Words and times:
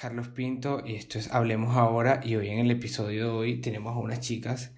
Carlos 0.00 0.28
Pinto 0.28 0.80
y 0.86 0.94
esto 0.94 1.18
es 1.18 1.32
Hablemos 1.32 1.76
Ahora 1.76 2.20
y 2.22 2.36
hoy 2.36 2.50
en 2.50 2.60
el 2.60 2.70
episodio 2.70 3.24
de 3.24 3.30
hoy 3.30 3.60
tenemos 3.60 3.96
a 3.96 3.98
unas 3.98 4.20
chicas 4.20 4.70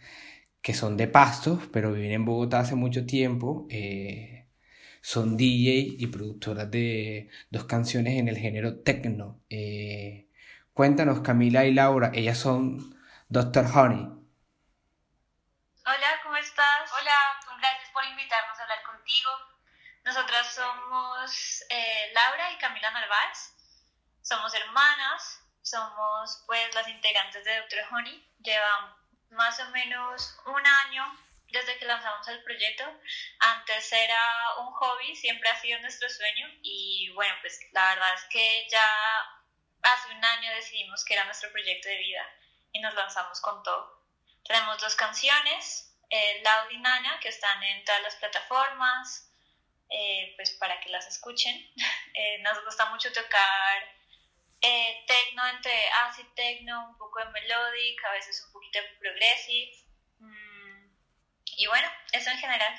que 0.63 0.73
son 0.73 0.97
de 0.97 1.09
Pasto, 1.09 1.61
pero 1.75 1.93
viven 1.93 2.13
en 2.13 2.25
Bogotá 2.25 2.61
hace 2.61 2.75
mucho 2.75 3.05
tiempo. 3.05 3.67
Eh, 3.71 4.49
son 5.03 5.37
DJ 5.37 5.97
y 5.99 6.07
productoras 6.07 6.71
de 6.71 7.29
dos 7.51 7.65
canciones 7.65 8.19
en 8.19 8.29
el 8.29 8.39
género 8.39 8.81
techno. 8.81 9.43
Eh, 9.51 10.31
cuéntanos, 10.73 11.21
Camila 11.21 11.67
y 11.67 11.75
Laura, 11.75 12.11
ellas 12.15 12.39
son 12.39 12.99
Dr. 13.29 13.67
Honey. 13.67 14.07
Hola, 15.85 16.21
¿cómo 16.23 16.37
estás? 16.37 16.91
Hola, 16.99 17.17
gracias 17.59 17.91
por 17.93 18.05
invitarnos 18.07 18.59
a 18.59 18.63
hablar 18.63 18.83
contigo. 18.85 19.31
Nosotras 20.03 20.55
somos 20.55 21.65
eh, 21.69 22.11
Laura 22.15 22.53
y 22.53 22.59
Camila 22.59 22.91
Narváez. 22.91 23.60
Somos 24.23 24.53
hermanas, 24.55 25.41
somos 25.63 26.45
pues 26.47 26.75
las 26.75 26.89
integrantes 26.89 27.45
de 27.45 27.57
Doctor 27.59 27.81
Honey. 27.91 28.29
Llevamos 28.39 28.97
más 29.31 29.59
o 29.61 29.71
menos 29.71 30.37
un 30.47 30.67
año 30.67 31.19
desde 31.49 31.79
que 31.79 31.87
lanzamos 31.87 32.29
el 32.29 32.43
proyecto. 32.45 32.85
Antes 33.41 33.93
era 33.93 34.59
un 34.59 34.73
hobby, 34.73 35.17
siempre 35.17 35.49
ha 35.49 35.61
sido 35.61 35.81
nuestro 35.81 36.09
sueño 36.09 36.49
y 36.63 37.11
bueno, 37.15 37.35
pues 37.41 37.59
la 37.73 37.95
verdad 37.95 38.15
es 38.15 38.25
que 38.25 38.69
ya 38.71 38.87
hace 39.83 40.15
un 40.15 40.25
año 40.25 40.51
decidimos 40.55 41.05
que 41.05 41.15
era 41.15 41.25
nuestro 41.25 41.51
proyecto 41.51 41.89
de 41.89 41.99
vida 41.99 42.27
y 42.73 42.81
nos 42.81 42.95
lanzamos 42.95 43.41
con 43.41 43.63
todo. 43.63 44.05
Tenemos 44.45 44.81
dos 44.81 44.95
canciones, 44.97 45.97
eh, 46.11 46.43
Loud 46.45 46.71
y 46.73 46.79
Nana, 46.79 47.19
que 47.21 47.29
están 47.29 47.63
en 47.63 47.85
todas 47.85 48.03
las 48.03 48.17
plataformas, 48.17 49.33
eh, 49.89 50.35
pues 50.37 50.51
para 50.53 50.81
que 50.81 50.91
las 50.91 51.07
escuchen. 51.07 51.73
Eh, 52.13 52.39
nos 52.43 52.63
gusta 52.65 52.87
mucho 52.87 53.13
tocar 53.13 54.00
eh, 54.63 55.05
tecno 55.07 55.43
entre 55.55 55.73
acid 56.07 56.27
techno, 56.35 56.91
un 56.91 56.99
poco 56.99 57.21
de 57.21 57.27
melodic, 57.27 58.05
a 58.09 58.13
veces 58.13 58.43
un 58.47 58.53
poquito 58.53 58.79
de 58.79 58.99
progressive. 58.99 59.73
Mm, 60.19 60.91
y 61.57 61.67
bueno, 61.67 61.89
eso 62.13 62.31
en 62.31 62.39
general. 62.39 62.75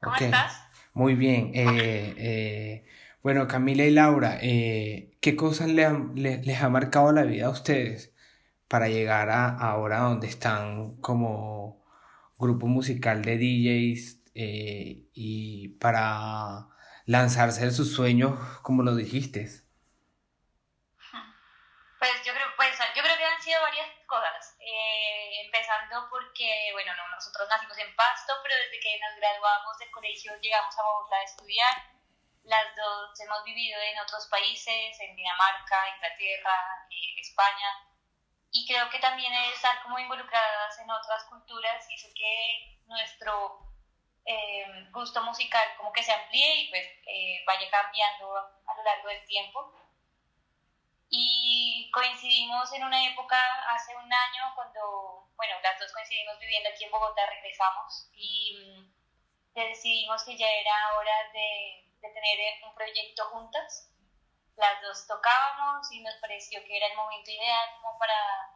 ¿Cómo 0.00 0.16
estás? 0.16 0.62
Muy 0.94 1.14
bien. 1.14 1.52
Eh, 1.54 2.14
eh, 2.16 2.84
bueno, 3.22 3.46
Camila 3.46 3.84
y 3.84 3.90
Laura, 3.90 4.38
eh, 4.40 5.16
¿qué 5.20 5.36
cosas 5.36 5.68
les 5.68 6.62
ha 6.62 6.68
marcado 6.68 7.12
la 7.12 7.22
vida 7.22 7.46
a 7.46 7.50
ustedes 7.50 8.12
para 8.66 8.88
llegar 8.88 9.30
a 9.30 9.48
ahora 9.48 10.00
donde 10.00 10.26
están 10.26 10.96
como 10.96 11.84
grupo 12.38 12.66
musical 12.66 13.22
de 13.22 13.36
DJs 13.36 14.20
y 15.12 15.68
para 15.80 16.68
lanzarse 17.04 17.64
en 17.64 17.72
sus 17.72 17.92
sueños, 17.92 18.38
como 18.62 18.82
lo 18.82 18.96
dijiste? 18.96 19.48
Empezando 25.44 26.08
porque, 26.08 26.70
bueno, 26.72 26.92
nosotros 27.10 27.46
nacimos 27.50 27.76
en 27.76 27.94
Pasto, 27.94 28.32
pero 28.42 28.56
desde 28.56 28.80
que 28.80 28.98
nos 29.00 29.16
graduamos 29.16 29.76
del 29.78 29.90
colegio 29.90 30.32
llegamos 30.40 30.78
a 30.78 30.82
Bogotá 30.82 31.16
a 31.16 31.24
estudiar. 31.24 31.74
Las 32.44 32.74
dos 32.74 33.20
hemos 33.20 33.44
vivido 33.44 33.78
en 33.82 33.98
otros 33.98 34.26
países, 34.28 34.98
en 35.00 35.14
Dinamarca, 35.14 35.94
Inglaterra, 35.94 36.86
eh, 36.90 37.20
España, 37.20 37.86
y 38.50 38.66
creo 38.66 38.88
que 38.88 38.98
también 38.98 39.32
estar 39.52 39.82
como 39.82 39.98
involucradas 39.98 40.78
en 40.78 40.90
otras 40.90 41.24
culturas 41.24 41.86
hizo 41.90 42.08
que 42.14 42.80
nuestro 42.86 43.60
eh, 44.24 44.88
gusto 44.90 45.22
musical 45.22 45.68
como 45.76 45.92
que 45.92 46.02
se 46.02 46.12
amplíe 46.12 46.62
y 46.62 46.70
pues 46.70 46.84
eh, 47.06 47.44
vaya 47.46 47.70
cambiando 47.70 48.36
a 48.36 48.74
lo 48.74 48.82
largo 48.82 49.08
del 49.08 49.24
tiempo 49.26 49.72
y 51.10 51.90
coincidimos 51.92 52.72
en 52.72 52.84
una 52.84 53.04
época 53.08 53.36
hace 53.68 53.96
un 53.96 54.12
año 54.12 54.54
cuando, 54.54 55.28
bueno, 55.36 55.54
las 55.62 55.78
dos 55.78 55.92
coincidimos 55.92 56.38
viviendo 56.38 56.70
aquí 56.70 56.84
en 56.84 56.90
Bogotá, 56.92 57.26
regresamos 57.26 58.08
y 58.14 58.56
mm, 58.56 58.94
decidimos 59.54 60.22
que 60.24 60.36
ya 60.36 60.48
era 60.48 60.96
hora 60.96 61.32
de, 61.32 61.90
de 62.00 62.08
tener 62.08 62.38
un 62.64 62.74
proyecto 62.74 63.24
juntas. 63.26 63.90
Las 64.56 64.80
dos 64.82 65.06
tocábamos 65.08 65.90
y 65.90 66.00
nos 66.00 66.14
pareció 66.16 66.62
que 66.64 66.76
era 66.76 66.86
el 66.86 66.96
momento 66.96 67.30
ideal 67.30 67.70
como 67.80 67.98
para, 67.98 68.54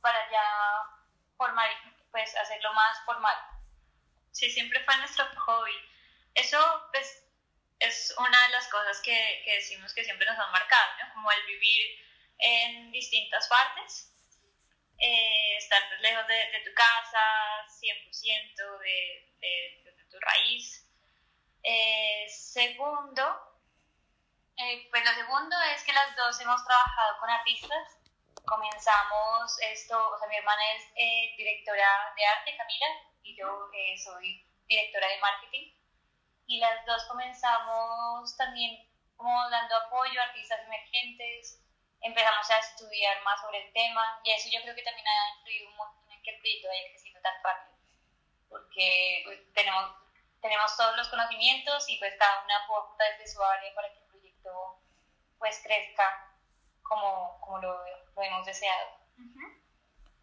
para 0.00 0.30
ya 0.30 0.44
formar, 1.36 1.68
pues 2.10 2.34
hacerlo 2.36 2.72
más 2.72 3.04
formal. 3.04 3.36
Sí, 4.32 4.48
siempre 4.50 4.82
fue 4.84 4.96
nuestro 4.96 5.26
hobby. 5.44 5.74
Eso, 6.34 6.58
pues, 6.92 7.29
es 7.80 8.14
una 8.18 8.42
de 8.42 8.50
las 8.50 8.68
cosas 8.68 9.00
que, 9.00 9.42
que, 9.44 9.54
decimos 9.54 9.92
que 9.94 10.04
siempre 10.04 10.26
nos 10.26 10.38
han 10.38 10.52
marcado, 10.52 10.92
¿no? 10.98 11.14
Como 11.14 11.32
el 11.32 11.46
vivir 11.46 11.98
en 12.38 12.92
distintas 12.92 13.48
partes, 13.48 14.12
eh, 14.98 15.56
estar 15.56 15.88
pues 15.88 16.00
lejos 16.00 16.26
de, 16.26 16.34
de, 16.34 16.60
tu 16.60 16.74
casa, 16.74 17.66
100% 17.66 18.78
de, 18.78 19.32
de, 19.40 19.82
de, 19.84 20.04
tu 20.10 20.20
raíz. 20.20 20.86
Eh, 21.62 22.26
segundo, 22.28 23.24
eh, 24.56 24.86
pues 24.90 25.02
lo 25.04 25.12
segundo 25.12 25.56
es 25.74 25.82
que 25.84 25.92
las 25.92 26.14
dos 26.16 26.38
hemos 26.40 26.62
trabajado 26.64 27.18
con 27.18 27.30
artistas. 27.30 27.96
Comenzamos 28.44 29.58
esto, 29.72 30.10
o 30.10 30.18
sea, 30.18 30.28
mi 30.28 30.36
hermana 30.36 30.62
es 30.74 30.84
eh, 30.96 31.34
directora 31.36 32.12
de 32.14 32.26
arte, 32.26 32.56
Camila, 32.56 32.86
y 33.22 33.36
yo 33.36 33.70
eh, 33.72 33.96
soy 33.96 34.46
directora 34.66 35.08
de 35.08 35.20
marketing 35.20 35.79
y 36.50 36.58
las 36.58 36.84
dos 36.84 37.04
comenzamos 37.04 38.36
también 38.36 38.76
como 39.14 39.30
dando 39.50 39.76
apoyo 39.86 40.20
a 40.20 40.24
artistas 40.24 40.58
emergentes, 40.66 41.62
empezamos 42.00 42.50
a 42.50 42.58
estudiar 42.58 43.22
más 43.22 43.40
sobre 43.40 43.66
el 43.66 43.72
tema 43.72 44.02
y 44.24 44.32
eso 44.32 44.48
yo 44.50 44.60
creo 44.62 44.74
que 44.74 44.82
también 44.82 45.06
ha 45.06 45.38
influido 45.38 45.70
un 45.70 45.76
montón 45.76 46.10
en 46.10 46.20
que 46.22 46.30
el 46.34 46.40
proyecto 46.40 46.68
haya 46.68 46.90
crecido 46.90 47.20
tan 47.22 47.34
rápido, 47.44 47.78
porque 48.48 49.22
pues, 49.26 49.38
tenemos, 49.54 49.94
tenemos 50.42 50.76
todos 50.76 50.96
los 50.96 51.06
conocimientos 51.06 51.88
y 51.88 51.98
pues 52.00 52.18
cada 52.18 52.42
una 52.42 52.56
aporta 52.64 53.04
desde 53.14 53.30
su 53.30 53.40
área 53.44 53.72
para 53.72 53.92
que 53.92 54.00
el 54.00 54.06
proyecto 54.10 54.50
pues 55.38 55.62
crezca 55.62 56.34
como, 56.82 57.38
como 57.42 57.58
lo, 57.58 57.78
lo 57.78 58.22
hemos 58.22 58.44
deseado. 58.44 58.98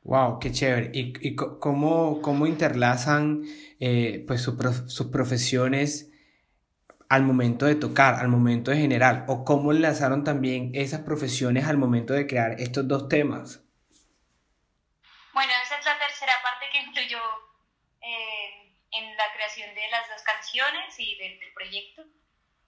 Wow, 0.04 0.40
qué 0.40 0.52
chévere. 0.52 0.92
¿Y, 0.94 1.14
y 1.26 1.36
cómo, 1.36 2.22
cómo 2.22 2.48
interlazan 2.48 3.44
eh, 3.80 4.26
pues 4.28 4.42
su 4.42 4.58
sus 4.88 5.08
profesiones 5.08 6.12
al 7.10 7.24
momento 7.24 7.66
de 7.66 7.76
tocar, 7.76 8.16
al 8.16 8.28
momento 8.28 8.72
de 8.72 8.78
generar, 8.78 9.26
o 9.28 9.46
cómo 9.46 9.72
enlazaron 9.72 10.24
también 10.24 10.72
esas 10.74 11.02
profesiones 11.02 11.66
al 11.68 11.78
momento 11.78 12.14
de 12.14 12.28
crear 12.28 12.60
estos 12.60 12.88
dos 12.88 13.08
temas. 13.08 13.62
Bueno, 15.34 15.54
esa 15.64 15.78
es 15.78 15.86
la 15.86 15.98
tercera 16.00 16.34
parte 16.44 16.66
que 16.72 16.80
incluyó 16.80 17.20
eh, 18.02 18.74
en 18.92 19.16
la 19.16 19.32
creación 19.34 19.74
de 19.74 19.88
las 19.90 20.10
dos 20.10 20.22
canciones 20.24 21.00
y 21.00 21.16
del, 21.18 21.40
del 21.40 21.54
proyecto. 21.54 22.04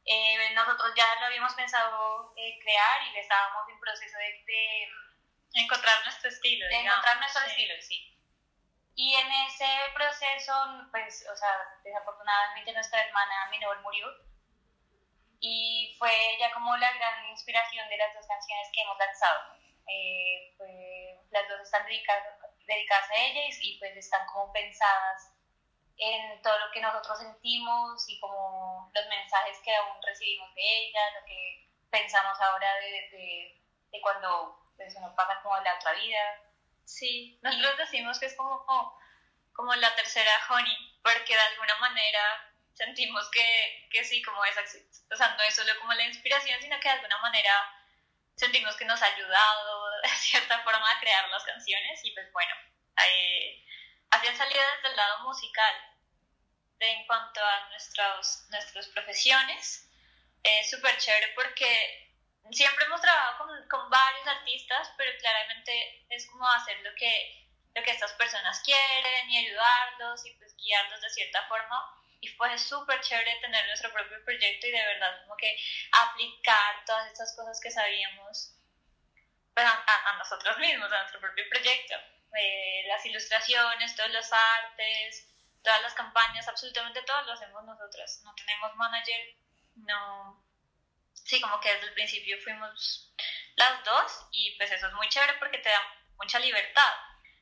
Eh, 0.06 0.54
nosotros 0.56 0.94
ya 0.96 1.06
lo 1.20 1.26
habíamos 1.28 1.54
pensado 1.54 2.34
eh, 2.38 2.58
crear 2.62 3.02
y 3.12 3.18
estábamos 3.18 3.70
en 3.70 3.80
proceso 3.80 4.18
de, 4.18 4.44
de 4.48 5.62
encontrar 5.62 5.96
nuestro 6.04 6.30
estilo. 6.30 6.66
De 6.68 6.80
encontrar 6.80 7.20
nuestro 7.20 7.42
sí. 7.44 7.50
estilo, 7.50 7.74
sí. 7.82 8.16
Y 8.96 9.16
en 9.16 9.32
ese 9.48 9.66
proceso, 9.94 10.54
pues, 10.92 11.26
o 11.32 11.36
sea, 11.36 11.56
desafortunadamente 11.84 12.74
nuestra 12.74 13.04
hermana 13.04 13.48
menor 13.50 13.82
murió 13.82 14.08
y 15.40 15.96
fue 15.98 16.12
ella 16.36 16.52
como 16.54 16.76
la 16.78 16.92
gran 16.94 17.26
inspiración 17.30 17.88
de 17.90 17.98
las 17.98 18.14
dos 18.14 18.28
canciones 18.28 18.70
que 18.74 18.82
hemos 18.82 18.98
lanzado. 18.98 19.56
Eh, 19.88 20.54
pues, 20.58 21.32
las 21.32 21.48
dos 21.48 21.62
están 21.62 21.86
dedicadas, 21.86 22.38
dedicadas 22.66 23.10
a 23.10 23.16
ella 23.16 23.42
y, 23.48 23.52
y, 23.62 23.80
pues 23.80 23.96
están 23.98 24.26
como 24.28 24.52
pensadas 24.52 25.34
en 25.98 26.42
todo 26.42 26.58
lo 26.60 26.72
que 26.72 26.82
nosotros 26.82 27.20
sentimos 27.20 28.08
y 28.08 28.20
como 28.20 28.90
los 28.94 29.08
mensajes 29.08 29.58
que 29.64 29.76
aún 29.76 30.02
recibimos 30.02 30.54
de 30.56 30.62
ella, 30.62 31.20
lo 31.20 31.26
que 31.26 31.68
pensamos 31.90 32.40
ahora 32.40 32.76
de, 32.76 32.92
de, 33.12 33.62
de 33.92 34.02
cuando 34.02 34.60
pues, 34.78 34.96
uno 34.96 35.14
pasa 35.16 35.42
como 35.42 35.58
la 35.60 35.76
otra 35.76 35.94
vida. 35.94 36.42
Sí, 36.86 37.40
nosotros 37.42 37.74
y, 37.74 37.78
decimos 37.78 38.20
que 38.20 38.28
es 38.28 38.36
como, 38.36 38.66
como 39.54 39.76
la 39.76 39.96
tercera 39.96 40.32
Honey, 40.50 41.00
porque 41.04 41.34
de 41.34 41.42
alguna 41.42 41.76
manera 41.80 42.49
sentimos 42.80 43.30
que, 43.30 43.88
que 43.92 44.06
sí, 44.06 44.22
como 44.22 44.44
esa, 44.46 44.62
o 44.62 45.16
sea, 45.16 45.36
no 45.36 45.44
es 45.44 45.54
solo 45.54 45.78
como 45.80 45.94
la 45.94 46.06
inspiración, 46.06 46.62
sino 46.62 46.80
que 46.80 46.88
de 46.88 46.96
alguna 46.96 47.18
manera 47.18 47.76
sentimos 48.36 48.76
que 48.78 48.86
nos 48.86 49.02
ha 49.02 49.14
ayudado 49.14 49.92
de 50.02 50.10
cierta 50.10 50.64
forma 50.64 50.90
a 50.90 51.00
crear 51.00 51.28
las 51.30 51.44
canciones. 51.44 52.00
Y 52.06 52.12
pues 52.12 52.31
bueno, 52.31 52.56
eh, 53.06 53.66
así 54.12 54.28
han 54.28 54.38
salido 54.38 54.62
desde 54.76 54.90
el 54.90 54.96
lado 54.96 55.24
musical. 55.24 55.76
De, 56.78 56.90
en 56.90 57.06
cuanto 57.06 57.44
a 57.44 57.68
nuestros, 57.72 58.46
nuestras 58.50 58.88
profesiones, 58.88 59.90
es 60.42 60.70
súper 60.70 60.98
chévere 60.98 61.34
porque 61.36 62.16
siempre 62.52 62.86
hemos 62.86 63.02
trabajado 63.02 63.40
con, 63.40 63.68
con, 63.68 63.90
varios 63.90 64.26
artistas, 64.26 64.90
pero 64.96 65.12
claramente 65.20 66.06
es 66.08 66.26
como 66.28 66.48
hacer 66.48 66.80
lo 66.80 66.96
que, 66.96 67.50
lo 67.76 67.84
que 67.84 67.92
estas 67.92 68.14
personas 68.14 68.62
quieren 68.62 69.30
y 69.30 69.46
ayudarlos 69.46 70.26
y 70.26 70.31
pues 70.36 70.56
guiarlos 70.56 71.02
de 71.02 71.10
cierta 71.10 71.46
forma 71.50 71.99
y 72.21 72.27
fue 72.27 72.57
súper 72.57 73.00
chévere 73.01 73.39
tener 73.42 73.66
nuestro 73.68 73.92
propio 73.92 74.24
proyecto 74.24 74.68
y 74.68 74.71
de 74.71 74.86
verdad 74.86 75.21
como 75.24 75.38
que 75.38 75.57
aplicar 75.92 76.83
todas 76.86 77.07
estas 77.12 77.36
cosas 77.36 77.60
que 77.62 77.71
sabíamos 77.71 78.56
pues, 79.54 79.66
a, 79.66 80.18
nosotros 80.18 80.57
mismos, 80.57 80.92
a 80.92 81.00
nuestro 81.00 81.19
propio 81.19 81.44
proyecto. 81.50 81.95
Eh, 82.38 82.83
las 82.88 83.06
ilustraciones, 83.06 83.95
todos 83.95 84.12
los 84.12 84.31
artes, 84.31 85.27
todas 85.63 85.81
las 85.81 85.94
campañas, 85.94 86.48
absolutamente 86.48 87.01
todo 87.04 87.21
lo 87.24 87.33
hacemos 87.33 87.63
nosotras. 87.63 88.21
No 88.24 88.33
tenemos 88.36 88.75
manager, 88.75 89.36
no... 89.75 90.45
Sí, 91.13 91.39
como 91.42 91.60
que 91.60 91.74
desde 91.74 91.88
el 91.88 91.94
principio 91.94 92.38
fuimos 92.44 93.13
las 93.56 93.83
dos 93.83 94.27
y 94.31 94.56
pues 94.57 94.71
eso 94.71 94.88
es 94.88 94.94
muy 94.94 95.07
chévere 95.10 95.33
porque 95.33 95.60
te 95.60 95.69
da 95.69 95.81
mucha 96.16 96.39
libertad, 96.39 96.94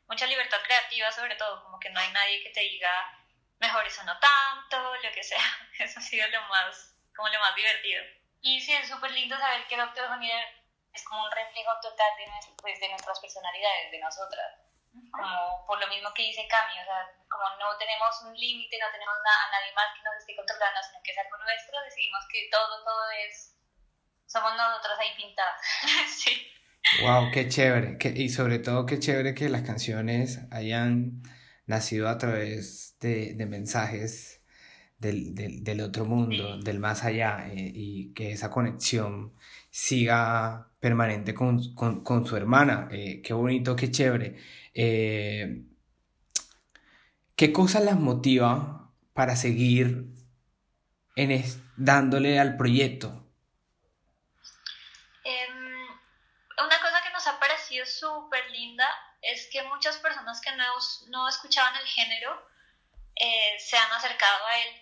mucha 0.08 0.26
libertad 0.26 0.62
creativa 0.64 1.12
sobre 1.12 1.36
todo, 1.36 1.64
como 1.64 1.80
que 1.80 1.90
no 1.92 2.00
hay 2.00 2.12
nadie 2.12 2.44
que 2.44 2.50
te 2.50 2.62
diga 2.62 3.27
mejor 3.60 3.86
eso 3.86 4.04
no 4.04 4.18
tanto, 4.20 4.96
lo 4.96 5.12
que 5.12 5.24
sea. 5.24 5.44
Eso 5.80 6.00
ha 6.00 6.04
sido 6.04 6.28
lo 6.30 6.42
más, 6.50 6.96
como 7.16 7.30
lo 7.30 7.40
más 7.40 7.56
divertido. 7.56 8.04
Y 8.42 8.62
sí, 8.62 8.74
es 8.74 8.88
súper 8.88 9.12
lindo 9.12 9.38
saber 9.38 9.66
que 9.68 9.78
Doctor 9.78 10.08
Jonier 10.08 10.46
es 10.94 11.04
como 11.06 11.24
un 11.24 11.32
reflejo 11.32 11.72
total 11.82 12.12
de, 12.18 12.26
pues, 12.62 12.80
de 12.80 12.90
nuestras 12.90 13.20
personalidades, 13.20 13.92
de 13.92 14.00
nosotras. 14.00 14.58
Como 15.12 15.66
por 15.68 15.80
lo 15.80 15.88
mismo 15.88 16.12
que 16.14 16.24
dice 16.24 16.48
Cami, 16.48 16.80
o 16.82 16.86
sea, 16.86 17.06
como 17.30 17.46
no 17.60 17.78
tenemos 17.78 18.22
un 18.24 18.34
límite, 18.34 18.80
no 18.80 18.90
tenemos 18.92 19.16
a 19.16 19.52
nadie 19.52 19.72
más 19.74 19.94
que 19.94 20.02
nos 20.02 20.16
esté 20.18 20.36
controlando, 20.36 20.82
sino 20.82 21.00
que 21.04 21.12
es 21.12 21.18
algo 21.20 21.38
nuestro, 21.38 21.82
decidimos 21.84 22.24
que 22.32 22.50
todo, 22.52 22.84
todo 22.84 23.12
es, 23.12 23.54
somos 24.26 24.56
nosotras 24.58 24.98
ahí 25.00 25.14
pintadas. 25.16 25.62
sí. 26.18 26.52
Wow, 27.02 27.30
qué 27.32 27.48
chévere. 27.48 27.98
y 28.16 28.30
sobre 28.30 28.58
todo 28.58 28.86
qué 28.88 28.98
chévere 28.98 29.36
que 29.36 29.50
las 29.50 29.62
canciones 29.62 30.40
hayan 30.52 31.22
nacido 31.68 32.10
a 32.10 32.18
través 32.18 32.98
de, 33.00 33.36
mensajes 33.48 34.42
del, 34.98 35.82
otro 35.82 36.06
mundo, 36.06 36.58
del 36.60 36.80
más 36.80 37.04
allá, 37.04 37.48
eh, 37.50 37.72
y 37.74 38.14
que 38.14 38.32
esa 38.32 38.50
conexión 38.50 39.34
siga 39.70 40.70
permanente 40.80 41.34
con, 41.36 41.62
su 42.26 42.36
hermana. 42.36 42.88
Eh, 42.92 43.22
qué 43.24 43.34
bonito, 43.34 43.76
qué 43.76 43.92
chévere. 43.92 44.38
Eh, 44.74 45.64
¿Qué 47.36 47.54
cosas 47.54 47.84
las 47.84 48.00
motiva 48.00 48.92
para 49.14 49.36
seguir 49.36 50.08
en 51.16 51.44
dándole 51.76 52.40
al 52.40 52.58
proyecto? 52.58 53.28
súper 57.88 58.50
linda 58.52 58.86
es 59.28 59.48
que 59.52 59.62
muchas 59.64 59.98
personas 59.98 60.40
que 60.40 60.52
no, 60.54 60.66
no 61.10 61.28
escuchaban 61.28 61.76
el 61.76 61.86
género 61.86 62.50
eh, 63.16 63.60
se 63.60 63.78
han 63.78 63.92
acercado 63.92 64.46
a 64.46 64.60
él 64.60 64.82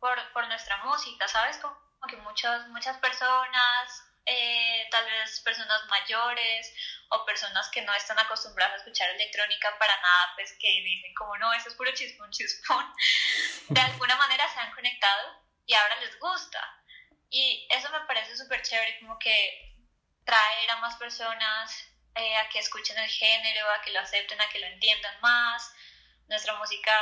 por, 0.00 0.32
por, 0.32 0.46
nuestra 0.48 0.84
música, 0.84 1.28
¿sabes? 1.28 1.56
Como 1.58 1.76
que 2.08 2.16
muchas, 2.16 2.66
muchas 2.68 2.98
personas, 2.98 4.02
eh, 4.24 4.88
tal 4.90 5.04
vez 5.04 5.40
personas 5.40 5.86
mayores 5.88 6.74
o 7.10 7.24
personas 7.24 7.68
que 7.70 7.82
no 7.82 7.94
están 7.94 8.18
acostumbradas 8.18 8.74
a 8.74 8.78
escuchar 8.78 9.08
electrónica 9.10 9.78
para 9.78 9.96
nada, 10.00 10.32
pues 10.34 10.52
que 10.58 10.68
dicen 10.68 11.14
como 11.14 11.36
no, 11.36 11.52
eso 11.52 11.68
es 11.68 11.74
puro 11.76 11.92
chispón, 11.94 12.30
chispón, 12.32 12.92
de 13.68 13.80
alguna 13.80 14.16
manera 14.16 14.48
se 14.52 14.58
han 14.58 14.74
conectado 14.74 15.44
y 15.64 15.74
ahora 15.74 16.00
les 16.00 16.18
gusta. 16.18 16.60
Y 17.30 17.68
eso 17.70 17.88
me 17.90 18.00
parece 18.00 18.36
súper 18.36 18.62
chévere, 18.62 18.98
como 18.98 19.16
que 19.18 19.76
traer 20.24 20.70
a 20.72 20.76
más 20.78 20.96
personas 20.96 21.95
eh, 22.16 22.36
a 22.36 22.48
que 22.48 22.58
escuchen 22.58 22.98
el 22.98 23.08
género, 23.08 23.70
a 23.70 23.82
que 23.82 23.92
lo 23.92 24.00
acepten, 24.00 24.40
a 24.40 24.48
que 24.48 24.58
lo 24.58 24.66
entiendan 24.66 25.20
más. 25.20 25.72
Nuestra 26.28 26.54
música, 26.54 26.92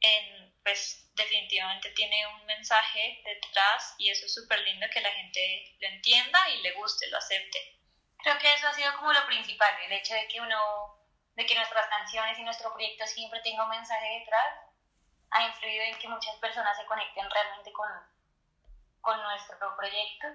en, 0.00 0.54
pues 0.62 1.10
definitivamente 1.14 1.90
tiene 1.90 2.26
un 2.26 2.44
mensaje 2.46 3.22
detrás 3.24 3.94
y 3.98 4.10
eso 4.10 4.26
es 4.26 4.34
súper 4.34 4.60
lindo 4.60 4.86
que 4.92 5.00
la 5.00 5.12
gente 5.12 5.76
lo 5.80 5.88
entienda 5.88 6.50
y 6.50 6.62
le 6.62 6.72
guste, 6.72 7.08
lo 7.08 7.18
acepte. 7.18 7.80
Creo 8.18 8.38
que 8.38 8.52
eso 8.54 8.66
ha 8.68 8.72
sido 8.72 8.96
como 8.96 9.12
lo 9.12 9.26
principal, 9.26 9.74
el 9.84 9.92
hecho 9.92 10.14
de 10.14 10.26
que 10.26 10.40
uno, 10.40 10.98
de 11.34 11.46
que 11.46 11.54
nuestras 11.54 11.86
canciones 11.88 12.38
y 12.38 12.42
nuestro 12.42 12.72
proyecto 12.72 13.06
siempre 13.06 13.40
tenga 13.40 13.64
un 13.64 13.70
mensaje 13.70 14.20
detrás, 14.20 14.66
ha 15.30 15.46
influido 15.46 15.84
en 15.84 15.98
que 15.98 16.08
muchas 16.08 16.34
personas 16.36 16.76
se 16.76 16.86
conecten 16.86 17.30
realmente 17.30 17.72
con, 17.72 17.88
con 19.00 19.22
nuestro 19.22 19.76
proyecto. 19.76 20.28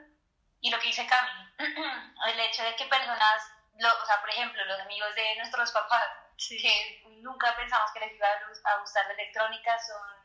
Y 0.61 0.69
lo 0.69 0.79
que 0.79 0.87
dice 0.87 1.07
Cami, 1.07 1.53
el 2.27 2.39
hecho 2.39 2.63
de 2.63 2.75
que 2.75 2.85
personas 2.85 3.41
o 3.73 4.05
sea, 4.05 4.21
por 4.21 4.29
ejemplo, 4.29 4.63
los 4.65 4.79
amigos 4.81 5.13
de 5.15 5.35
nuestros 5.37 5.71
papás, 5.71 6.05
que 6.49 7.03
nunca 7.21 7.55
pensamos 7.55 7.91
que 7.91 7.99
les 7.99 8.13
iba 8.13 8.27
a 8.27 8.77
gustar 8.77 9.05
la 9.07 9.13
electrónica, 9.13 9.77
son 9.79 10.21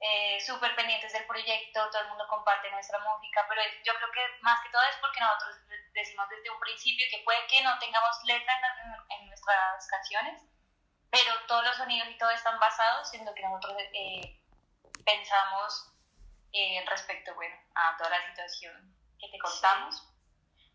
eh, 0.00 0.40
súper 0.44 0.74
pendientes 0.74 1.12
del 1.12 1.26
proyecto, 1.26 1.88
todo 1.90 2.02
el 2.02 2.08
mundo 2.08 2.26
comparte 2.28 2.70
nuestra 2.70 2.98
música, 2.98 3.46
pero 3.48 3.62
yo 3.84 3.94
creo 3.94 4.10
que 4.10 4.42
más 4.42 4.60
que 4.62 4.70
todo 4.70 4.82
es 4.90 4.96
porque 5.00 5.20
nosotros 5.20 5.56
decimos 5.94 6.28
desde 6.28 6.50
un 6.50 6.58
principio 6.58 7.06
que 7.08 7.22
puede 7.24 7.46
que 7.46 7.62
no 7.62 7.78
tengamos 7.78 8.16
letra 8.24 8.52
en, 9.10 9.28
nuestras 9.28 9.86
canciones, 9.86 10.42
pero 11.10 11.32
todos 11.46 11.64
los 11.64 11.76
sonidos 11.76 12.08
y 12.08 12.18
todo 12.18 12.30
están 12.30 12.58
basados 12.58 13.14
en 13.14 13.24
lo 13.24 13.32
que 13.32 13.42
nosotros 13.42 13.76
eh, 13.92 14.40
pensamos 15.04 15.92
eh, 16.52 16.84
respecto 16.88 17.34
bueno, 17.34 17.56
a 17.74 17.96
toda 17.96 18.10
la 18.10 18.26
situación 18.26 18.96
que 19.20 19.28
te 19.28 19.38
contamos. 19.38 20.11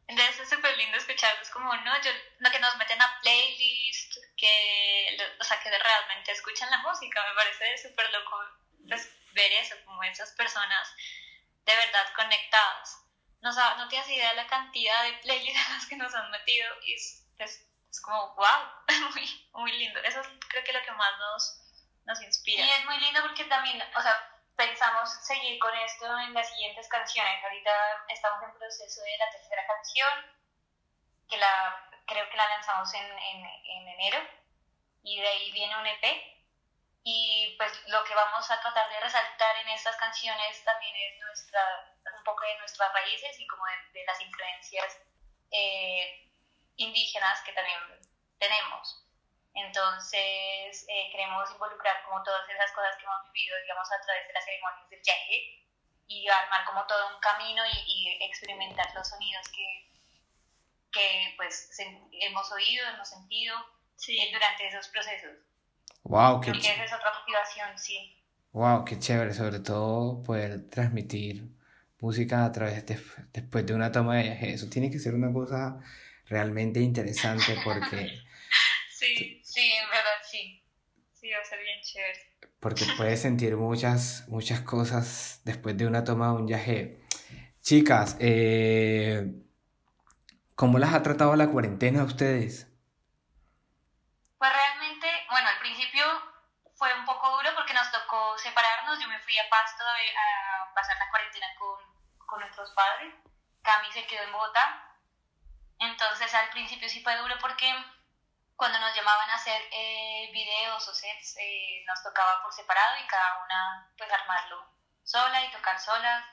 Entonces 0.08 0.40
es 0.40 0.50
súper 0.50 0.76
lindo 0.78 0.98
escucharlos 0.98 1.50
como, 1.50 1.76
no, 1.76 2.02
yo, 2.02 2.12
no, 2.40 2.50
que 2.50 2.60
nos 2.60 2.78
meten 2.78 3.02
a 3.02 3.20
playlist, 3.22 4.16
que, 4.38 5.18
o 5.40 5.44
sea, 5.44 5.60
que 5.62 5.70
realmente 5.70 6.32
escuchan 6.32 6.70
la 6.72 6.78
música, 6.78 7.24
me 7.28 7.36
parece 7.36 7.90
súper 7.90 8.10
loco 8.12 8.40
pues, 8.88 9.10
ver 9.34 9.52
eso, 9.54 9.76
como 9.84 10.02
esas 10.04 10.32
personas 10.32 10.94
de 11.66 11.76
verdad 11.76 12.14
conectadas. 12.16 13.04
No, 13.42 13.52
no 13.52 13.88
tienes 13.90 14.10
idea 14.10 14.30
de 14.30 14.38
la 14.38 14.48
cantidad 14.48 15.04
de 15.04 15.14
playlists 15.20 15.68
a 15.68 15.74
las 15.74 15.86
que 15.86 15.98
nos 15.98 16.16
han 16.16 16.32
metido 16.32 16.68
y 16.84 16.94
es, 16.94 17.26
es, 17.38 17.68
es 17.92 18.02
como, 18.02 18.34
wow, 18.36 18.88
muy, 19.14 19.50
muy 19.52 19.72
lindo. 19.74 20.00
Eso 20.00 20.22
creo 20.48 20.64
que 20.64 20.72
es 20.72 20.78
lo 20.78 20.84
que 20.84 20.92
más 20.92 21.18
nos, 21.20 21.62
nos 22.06 22.22
inspira. 22.22 22.64
Y 22.64 22.70
es 22.70 22.86
muy 22.86 22.98
lindo 23.00 23.22
porque 23.24 23.44
también, 23.44 23.84
o 23.94 24.02
sea, 24.02 24.37
pensamos 24.58 25.10
seguir 25.24 25.60
con 25.60 25.74
esto 25.78 26.06
en 26.20 26.34
las 26.34 26.50
siguientes 26.50 26.88
canciones. 26.90 27.44
Ahorita 27.44 27.72
estamos 28.10 28.44
en 28.44 28.58
proceso 28.58 29.02
de 29.04 29.18
la 29.18 29.30
tercera 29.30 29.66
canción, 29.68 30.10
que 31.30 31.38
la 31.38 31.84
creo 32.08 32.30
que 32.30 32.38
la 32.38 32.48
lanzamos 32.48 32.94
en, 32.94 33.06
en, 33.06 33.46
en 33.46 33.88
enero, 33.88 34.18
y 35.04 35.22
de 35.22 35.28
ahí 35.28 35.52
viene 35.52 35.78
un 35.78 35.88
EP. 35.88 36.38
Y 37.04 37.56
pues 37.58 37.72
lo 37.88 38.04
que 38.04 38.14
vamos 38.14 38.52
a 38.52 38.60
tratar 38.60 38.90
de 38.90 39.00
resaltar 39.00 39.56
en 39.58 39.70
estas 39.70 39.96
canciones 39.96 40.64
también 40.66 40.94
es 40.96 41.20
nuestra, 41.22 41.96
un 42.18 42.24
poco 42.26 42.44
de 42.44 42.58
nuestras 42.58 42.92
raíces 42.92 43.40
y 43.40 43.48
como 43.48 43.64
de, 43.94 44.04
las 44.06 44.20
influencias 44.20 45.00
eh, 45.52 46.30
indígenas 46.76 47.42
que 47.44 47.54
también 47.54 47.80
tenemos. 48.40 49.07
Entonces, 49.58 50.86
eh, 50.88 51.10
queremos 51.12 51.50
involucrar 51.52 52.04
como 52.06 52.22
todas 52.22 52.48
esas 52.48 52.72
cosas 52.74 52.96
que 52.98 53.06
hemos 53.06 53.34
vivido, 53.34 53.58
digamos, 53.64 53.90
a 53.92 54.00
través 54.06 54.28
de 54.28 54.34
las 54.34 54.46
ceremonias 54.46 54.90
del 54.90 55.02
viaje 55.02 55.66
y 56.08 56.28
armar 56.30 56.64
como 56.66 56.86
todo 56.86 57.16
un 57.16 57.20
camino 57.20 57.64
y, 57.66 58.18
experimentar 58.22 58.86
los 58.94 59.08
sonidos 59.08 59.48
que, 59.50 59.90
que 60.92 61.34
pues 61.38 61.72
hemos 62.22 62.52
oído, 62.52 62.86
hemos 62.88 63.10
sentido 63.10 63.58
eh, 64.08 64.30
durante 64.32 64.68
esos 64.68 64.88
procesos. 64.90 65.38
Wow, 66.04 66.40
qué 66.40 66.52
Porque 66.52 66.72
esa 66.72 66.86
es 66.86 66.94
otra 66.94 67.12
motivación, 67.20 67.80
sí. 67.80 68.24
Wow, 68.52 68.86
qué 68.86 69.00
chévere, 69.00 69.34
sobre 69.34 69.60
todo 69.60 70.22
poder 70.22 70.70
transmitir 70.70 71.50
música 72.00 72.46
a 72.46 72.52
través 72.52 72.86
de, 72.86 73.02
después 73.34 73.66
de 73.66 73.74
una 73.74 73.92
toma 73.92 74.18
de 74.18 74.24
viaje. 74.24 74.54
Eso 74.54 74.70
tiene 74.70 74.92
que 74.92 75.00
ser 75.00 75.16
una 75.16 75.34
cosa 75.34 75.80
realmente 76.26 76.80
interesante 76.80 77.60
porque 77.64 78.22
Sí, 78.98 79.40
sí, 79.44 79.74
en 79.74 79.90
verdad 79.90 80.18
sí. 80.24 80.64
Sí, 81.14 81.30
va 81.30 81.40
a 81.40 81.46
ser 81.46 81.60
bien 81.62 81.67
chévere. 81.82 82.36
Porque 82.60 82.86
puedes 82.98 83.22
sentir 83.22 83.56
muchas, 83.56 84.26
muchas 84.28 84.62
cosas 84.62 85.42
después 85.44 85.78
de 85.78 85.88
una 85.88 86.04
toma 86.04 86.28
de 86.28 86.34
un 86.34 86.46
viaje. 86.46 87.02
Chicas, 87.62 88.18
eh, 88.20 89.32
¿cómo 90.56 90.80
las 90.80 90.94
ha 90.94 91.04
tratado 91.04 91.36
la 91.36 91.50
cuarentena 91.50 92.02
a 92.02 92.06
ustedes? 92.06 92.68
Pues 94.38 94.52
realmente, 94.54 95.08
bueno, 95.30 95.48
al 95.50 95.60
principio 95.60 96.04
fue 96.76 96.94
un 96.94 97.06
poco 97.06 97.30
duro 97.38 97.50
porque 97.56 97.74
nos 97.74 97.92
tocó 97.92 98.38
separarnos. 98.38 99.00
Yo 99.02 99.08
me 99.08 99.20
fui 99.20 99.38
a 99.38 99.50
Pasto 99.50 99.84
a 99.84 100.74
pasar 100.74 100.98
la 100.98 101.10
cuarentena 101.10 101.48
con, 101.58 101.78
con 102.26 102.40
nuestros 102.40 102.72
padres. 102.72 103.14
Cami 103.64 103.92
se 103.92 104.06
quedó 104.06 104.24
en 104.24 104.32
Bogotá. 104.32 104.96
Entonces 105.80 106.34
al 106.34 106.50
principio 106.50 106.88
sí 106.90 107.02
fue 107.02 107.18
duro 107.18 107.36
porque 107.42 107.72
cuando 108.58 108.80
nos 108.80 108.96
llamaban 108.96 109.30
a 109.30 109.36
hacer 109.36 109.62
eh, 109.72 110.30
videos 110.34 110.86
o 110.88 110.94
sets, 110.94 111.38
eh, 111.38 111.84
nos 111.86 112.02
tocaba 112.02 112.42
por 112.42 112.52
separado 112.52 112.98
y 112.98 113.08
cada 113.08 113.44
una 113.44 113.94
pues 113.96 114.12
armarlo 114.12 114.66
sola 115.04 115.46
y 115.46 115.52
tocar 115.52 115.80
sola. 115.80 116.28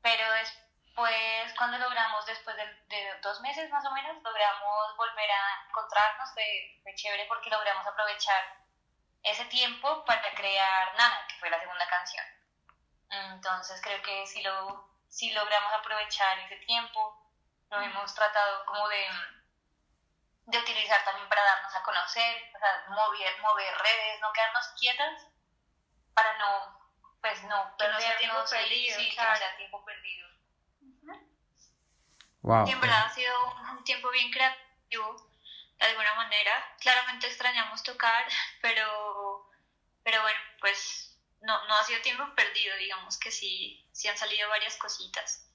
Pero 0.00 0.32
después, 0.32 1.52
cuando 1.58 1.76
logramos, 1.78 2.24
después 2.26 2.56
de, 2.56 3.18
dos 3.20 3.40
meses 3.40 3.68
más 3.70 3.84
o 3.84 3.90
menos, 3.90 4.22
logramos 4.22 4.96
volver 4.96 5.30
a 5.30 5.66
encontrarnos, 5.68 6.34
de, 6.36 6.94
chévere 6.94 7.26
porque 7.26 7.50
logramos 7.50 7.84
aprovechar 7.86 8.56
ese 9.24 9.44
tiempo 9.46 10.04
para 10.04 10.22
crear 10.34 10.94
Nana, 10.96 11.26
que 11.26 11.34
fue 11.40 11.50
la 11.50 11.58
segunda 11.58 11.88
canción. 11.88 12.24
Entonces 13.10 13.80
creo 13.82 14.00
que 14.02 14.26
si, 14.26 14.42
lo, 14.42 14.88
si 15.08 15.32
logramos 15.32 15.72
aprovechar 15.72 16.38
ese 16.40 16.56
tiempo, 16.64 17.20
lo 17.70 17.80
hemos 17.80 18.14
tratado 18.14 18.64
como 18.66 18.88
de, 18.88 19.08
de 20.46 20.58
utilizar 20.58 21.04
también 21.04 21.28
para 21.28 21.42
darnos 21.42 21.74
a 21.74 21.82
conocer, 21.82 22.50
o 22.54 22.58
sea, 22.58 22.84
mover, 22.88 23.40
mover 23.40 23.74
redes, 23.78 24.20
no 24.20 24.32
quedarnos 24.32 24.66
quietas 24.78 25.26
para 26.12 26.36
no, 26.38 26.92
pues 27.20 27.42
no 27.44 27.76
que 27.76 27.88
no 27.88 28.00
sea 28.00 28.18
tiempo 28.18 28.44
perdido, 28.48 28.98
sí, 28.98 29.10
que 29.10 29.24
no 29.24 29.36
sea 29.36 29.56
tiempo 29.56 29.84
perdido. 29.84 30.28
Wow. 32.42 32.68
Y 32.68 32.72
en 32.72 32.80
verdad 32.80 33.06
ha 33.06 33.14
sido 33.14 33.34
un 33.72 33.84
tiempo 33.84 34.10
bien 34.10 34.30
creativo, 34.30 35.30
de 35.78 35.86
alguna 35.86 36.14
manera. 36.14 36.76
Claramente 36.78 37.26
extrañamos 37.26 37.82
tocar, 37.82 38.26
pero, 38.60 39.50
pero 40.02 40.20
bueno, 40.20 40.38
pues 40.60 41.18
no, 41.40 41.66
no 41.66 41.74
ha 41.74 41.84
sido 41.84 42.02
tiempo 42.02 42.24
perdido, 42.34 42.76
digamos 42.76 43.18
que 43.18 43.30
sí, 43.30 43.88
sí 43.92 44.08
han 44.08 44.18
salido 44.18 44.48
varias 44.50 44.76
cositas. 44.76 45.48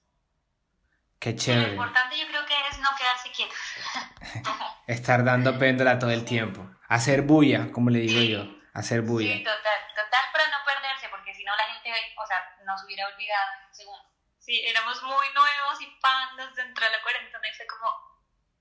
Qué 1.20 1.36
chévere. 1.36 1.68
Lo 1.68 1.74
importante 1.74 2.18
yo 2.18 2.28
creo 2.28 2.46
que 2.46 2.56
es 2.70 2.80
no 2.80 2.90
quedarse 2.98 3.30
quieto. 3.32 3.54
Estar 4.88 5.26
dando 5.26 5.60
péndola 5.60 6.00
todo 6.00 6.12
el 6.12 6.24
tiempo. 6.24 6.66
Hacer 6.88 7.24
bulla, 7.24 7.72
como 7.74 7.90
le 7.90 8.00
digo 8.00 8.22
yo. 8.22 8.48
Hacer 8.74 9.02
bulla. 9.02 9.28
Sí, 9.28 9.44
total, 9.44 9.80
total, 9.94 10.26
para 10.32 10.48
no 10.48 10.64
perderse, 10.64 11.10
porque 11.10 11.36
si 11.36 11.44
no 11.44 11.54
la 11.58 11.64
gente, 11.74 11.92
o 12.16 12.26
sea, 12.26 12.56
nos 12.64 12.84
hubiera 12.86 13.06
olvidado 13.08 13.52
en 13.60 13.68
un 13.68 13.74
segundo. 13.74 14.10
Sí, 14.40 14.64
éramos 14.66 15.04
muy 15.04 15.28
nuevos 15.36 15.82
y 15.82 15.88
pandas 16.00 16.56
dentro 16.56 16.86
de 16.86 16.92
la 16.92 17.02
cuarentena 17.02 17.50
y 17.50 17.54
fue 17.54 17.68
como, 17.68 17.92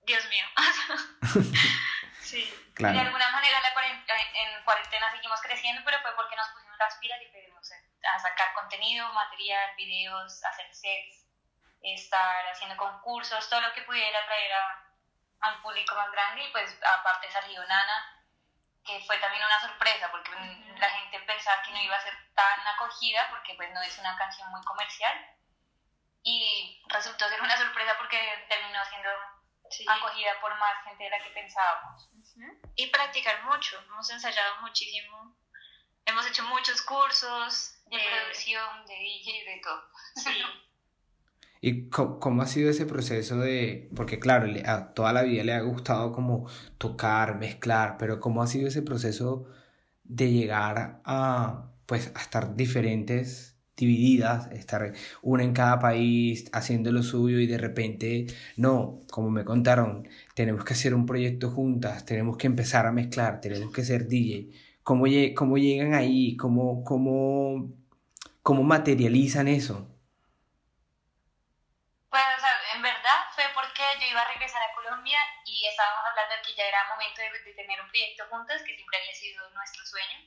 Dios 0.03 0.27
mío. 0.27 0.45
sí. 2.21 2.43
Claro. 2.75 2.95
De 2.95 3.07
alguna 3.07 3.31
manera 3.31 3.61
la 3.63 3.73
cuarentena, 3.73 4.19
en 4.35 4.65
cuarentena 4.65 5.13
seguimos 5.13 5.41
creciendo, 5.43 5.83
pero 5.85 6.01
fue 6.03 6.11
porque 6.17 6.35
nos 6.35 6.49
pusimos 6.49 6.77
las 6.77 6.97
pilas 6.99 7.23
y 7.23 7.31
pedimos 7.31 7.71
a 7.71 8.19
sacar 8.19 8.53
contenido, 8.55 9.13
material, 9.13 9.71
videos, 9.77 10.43
hacer 10.45 10.67
sets 10.75 11.28
estar 11.83 12.47
haciendo 12.49 12.77
concursos, 12.77 13.49
todo 13.49 13.61
lo 13.61 13.73
que 13.73 13.83
pudiera 13.83 14.25
traer 14.27 14.53
a, 14.53 14.85
un 15.55 15.63
público 15.63 15.95
más 15.95 16.11
grande 16.11 16.43
y 16.43 16.51
pues 16.51 16.77
aparte 16.83 17.31
salió 17.31 17.61
Nana, 17.63 18.25
que 18.85 19.01
fue 19.07 19.19
también 19.19 19.45
una 19.45 19.61
sorpresa 19.61 20.11
porque 20.11 20.33
la 20.79 20.91
gente 20.91 21.21
pensaba 21.21 21.63
que 21.63 21.71
no 21.71 21.81
iba 21.81 21.95
a 21.95 22.01
ser 22.01 22.15
tan 22.35 22.67
acogida 22.67 23.29
porque 23.31 23.55
pues 23.55 23.73
no 23.73 23.81
es 23.83 23.97
una 23.99 24.17
canción 24.17 24.51
muy 24.51 24.63
comercial 24.65 25.15
y 26.25 26.83
resultó 26.89 27.29
ser 27.29 27.41
una 27.41 27.57
sorpresa 27.57 27.97
porque 27.99 28.19
terminó 28.49 28.85
siendo 28.87 29.11
acogida 29.89 30.41
por 30.41 30.57
más 30.59 30.83
gente 30.85 31.05
de 31.05 31.11
la 31.11 31.23
que 31.23 31.31
pensábamos. 31.31 32.09
Y 32.75 32.87
practicar 32.89 33.45
mucho, 33.45 33.79
hemos 33.87 34.11
ensayado 34.11 34.61
muchísimo, 34.61 35.37
hemos 36.05 36.27
hecho 36.27 36.43
muchos 36.45 36.83
cursos 36.83 37.75
de 37.87 37.97
eh, 37.97 38.11
producción, 38.11 38.87
de 38.87 38.95
DJ, 38.95 39.45
de 39.45 39.61
todo. 39.63 39.91
Sí. 40.17 40.43
¿Y 41.61 41.89
cómo, 41.89 42.43
ha 42.43 42.47
sido 42.47 42.71
ese 42.71 42.87
proceso 42.87 43.39
de, 43.39 43.91
porque 43.97 44.19
claro, 44.21 44.47
a 44.65 44.95
toda 44.95 45.13
la 45.13 45.23
vida 45.23 45.43
le 45.45 45.53
ha 45.55 45.61
gustado 45.63 46.13
como 46.13 46.49
tocar, 46.79 47.39
mezclar, 47.39 47.97
pero 47.99 48.21
cómo 48.21 48.43
ha 48.43 48.47
sido 48.47 48.69
ese 48.69 48.83
proceso 48.83 49.47
de 50.05 50.31
llegar 50.33 51.01
a, 51.05 51.71
pues, 51.87 52.13
a 52.15 52.21
estar 52.21 52.57
diferentes, 52.57 53.57
divididas, 53.77 54.51
estar 54.53 54.93
una 55.23 55.45
en 55.45 55.53
cada 55.53 55.79
país 55.81 56.49
haciendo 56.53 56.93
lo 56.93 57.03
suyo 57.03 57.39
y 57.41 57.47
de 57.47 57.59
repente, 57.59 58.27
no, 58.57 59.01
como 59.11 59.31
me 59.31 59.45
contaron, 59.45 60.09
tenemos 60.35 60.65
que 60.65 60.75
hacer 60.75 60.95
un 60.95 61.07
proyecto 61.07 61.51
juntas, 61.51 62.05
tenemos 62.05 62.37
que 62.37 62.47
empezar 62.49 62.87
a 62.87 62.93
mezclar, 62.93 63.41
tenemos 63.41 63.73
que 63.73 63.85
ser 63.85 64.09
DJ. 64.09 64.51
¿Cómo, 64.83 65.05
cómo 65.37 65.59
llegan 65.59 65.95
ahí? 65.95 66.37
¿Cómo, 66.37 66.85
cómo, 66.85 67.73
cómo 68.43 68.63
materializan 68.65 69.49
eso? 69.49 69.89
yo 74.01 74.07
iba 74.07 74.21
a 74.21 74.29
regresar 74.29 74.63
a 74.63 74.75
Colombia 74.75 75.19
y 75.45 75.67
de 76.29 76.43
que 76.43 76.55
ya 76.55 76.65
era 76.65 76.89
momento 76.89 77.21
de, 77.21 77.55
tener 77.55 77.81
un 77.81 77.89
proyecto 77.89 78.25
juntos, 78.31 78.63
que 78.63 78.75
siempre 78.75 78.99
había 78.99 79.15
sido 79.15 79.51
nuestro 79.51 79.85
sueño. 79.87 80.19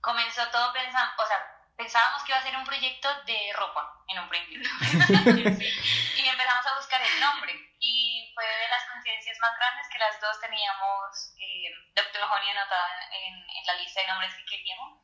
Comenzó 0.00 0.48
todo 0.48 0.72
pensando, 0.72 1.12
o 1.22 1.26
sea, 1.26 1.38
pensábamos 1.76 2.22
que 2.22 2.32
iba 2.32 2.38
a 2.38 2.42
ser 2.42 2.56
un 2.56 2.64
proyecto 2.64 3.08
de 3.24 3.52
ropa 3.54 4.04
en 4.08 4.18
un 4.18 4.28
principio. 4.28 4.68
Y 6.22 6.28
empezamos 6.28 6.66
a 6.66 6.76
buscar 6.76 7.02
el 7.02 7.20
nombre. 7.20 7.52
Y 7.80 8.30
fue 8.34 8.44
de 8.46 8.68
las 8.68 8.84
coincidencias 8.90 9.38
más 9.40 9.56
grandes 9.58 9.88
que 9.90 9.98
las 9.98 10.20
dos 10.20 10.40
teníamos 10.40 11.34
eh, 11.38 11.74
Doctor 11.94 12.22
Honey 12.22 12.50
anotada 12.50 13.08
en, 13.12 13.34
en, 13.34 13.66
la 13.66 13.74
lista 13.74 14.00
de 14.00 14.06
nombres 14.06 14.34
que 14.34 14.44
queríamos. 14.44 15.00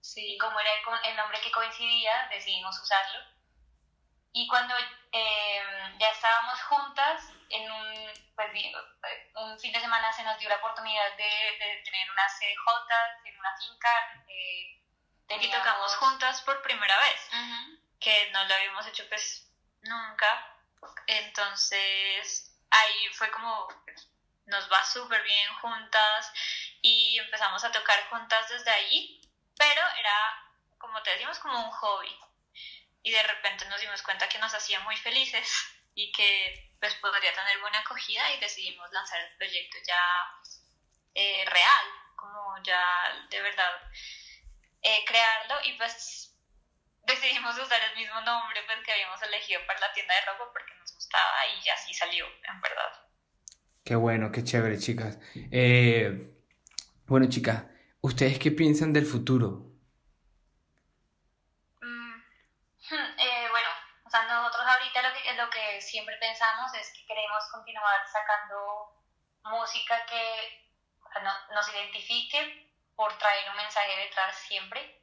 Sí. 0.00 0.34
Y 0.34 0.38
como 0.38 0.58
era 0.58 0.70
el, 0.74 1.10
el 1.10 1.16
nombre 1.16 1.40
que 1.40 1.52
coincidía, 1.52 2.28
decidimos 2.30 2.78
usarlo 2.80 3.39
y 4.32 4.46
cuando 4.46 4.74
eh, 5.12 5.62
ya 5.98 6.08
estábamos 6.10 6.60
juntas, 6.62 7.22
en 7.48 7.70
un, 7.70 8.12
pues, 8.36 8.50
un 9.34 9.58
fin 9.58 9.72
de 9.72 9.80
semana 9.80 10.12
se 10.12 10.22
nos 10.22 10.38
dio 10.38 10.48
la 10.48 10.56
oportunidad 10.56 11.16
de, 11.16 11.24
de 11.58 11.82
tener 11.84 12.10
una 12.10 12.26
CJ 12.28 13.28
en 13.28 13.38
una 13.38 13.56
finca. 13.56 14.22
Eh, 14.28 14.76
Y 15.42 15.48
tocamos 15.50 15.94
juntas 15.96 16.42
por 16.42 16.60
primera 16.62 16.96
vez, 16.98 17.28
que 18.00 18.30
no 18.32 18.44
lo 18.44 18.54
habíamos 18.54 18.86
hecho 18.86 19.08
pues 19.08 19.48
nunca. 19.82 20.56
Entonces 21.06 22.52
ahí 22.70 23.08
fue 23.14 23.30
como 23.30 23.68
nos 24.46 24.70
va 24.72 24.84
súper 24.84 25.22
bien 25.22 25.54
juntas 25.60 26.32
y 26.82 27.18
empezamos 27.18 27.62
a 27.64 27.70
tocar 27.70 28.08
juntas 28.08 28.48
desde 28.48 28.70
ahí, 28.70 29.20
pero 29.56 29.82
era, 29.98 30.52
como 30.78 31.00
te 31.02 31.10
decimos, 31.12 31.38
como 31.38 31.64
un 31.64 31.70
hobby 31.70 32.18
y 33.02 33.10
de 33.10 33.22
repente 33.22 33.64
nos 33.66 33.80
dimos 33.80 34.02
cuenta 34.02 34.28
que 34.28 34.38
nos 34.38 34.54
hacía 34.54 34.80
muy 34.80 34.96
felices 34.96 35.48
y 35.94 36.12
que 36.12 36.76
pues 36.80 36.94
podría 36.96 37.32
tener 37.34 37.60
buena 37.60 37.80
acogida 37.80 38.32
y 38.32 38.40
decidimos 38.40 38.90
lanzar 38.92 39.20
el 39.20 39.36
proyecto 39.36 39.76
ya 39.86 40.00
eh, 41.14 41.44
real, 41.46 41.86
como 42.16 42.62
ya 42.62 42.82
de 43.28 43.42
verdad 43.42 43.70
eh, 44.82 45.04
crearlo 45.06 45.56
y 45.64 45.72
pues 45.76 46.34
decidimos 47.06 47.58
usar 47.58 47.80
el 47.90 47.96
mismo 47.96 48.20
nombre 48.22 48.62
pues, 48.64 48.78
que 48.84 48.92
habíamos 48.92 49.20
elegido 49.22 49.60
para 49.66 49.80
la 49.80 49.92
tienda 49.92 50.14
de 50.14 50.20
ropa 50.22 50.52
porque 50.52 50.74
nos 50.78 50.94
gustaba 50.94 51.46
y 51.46 51.68
así 51.68 51.92
salió, 51.92 52.26
en 52.26 52.60
verdad. 52.60 52.92
Qué 53.84 53.96
bueno, 53.96 54.30
qué 54.30 54.44
chévere, 54.44 54.78
chicas. 54.78 55.18
Eh, 55.34 56.32
bueno, 57.06 57.26
chicas, 57.28 57.64
¿ustedes 58.00 58.38
qué 58.38 58.50
piensan 58.52 58.92
del 58.92 59.04
futuro? 59.04 59.70
nosotros 64.28 64.66
ahorita 64.80 65.02
lo 65.02 65.12
que, 65.12 65.34
lo 65.34 65.50
que 65.50 65.80
siempre 65.82 66.16
pensamos 66.16 66.72
es 66.74 66.90
que 66.92 67.04
queremos 67.06 67.44
continuar 67.50 68.00
sacando 68.08 68.96
música 69.44 70.06
que 70.06 70.66
nos 71.50 71.68
identifique 71.74 72.72
por 72.96 73.16
traer 73.18 73.50
un 73.50 73.56
mensaje 73.56 73.96
detrás 73.96 74.36
siempre. 74.36 75.02